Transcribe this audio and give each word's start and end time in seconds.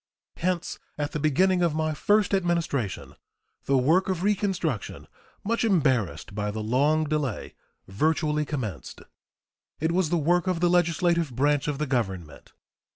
Hence 0.37 0.79
at 0.97 1.11
the 1.11 1.19
beginning 1.19 1.61
of 1.61 1.75
my 1.75 1.93
first 1.93 2.33
Administration 2.33 3.13
the 3.65 3.77
work 3.77 4.09
of 4.09 4.23
reconstruction, 4.23 5.07
much 5.43 5.63
embarrassed 5.63 6.33
by 6.33 6.49
the 6.49 6.63
long 6.63 7.03
delay, 7.03 7.53
virtually 7.87 8.43
commenced. 8.43 9.01
It 9.79 9.91
was 9.91 10.09
the 10.09 10.17
work 10.17 10.47
of 10.47 10.59
the 10.59 10.71
legislative 10.71 11.31
branch 11.35 11.67
of 11.67 11.77
the 11.77 11.85
Government. 11.85 12.51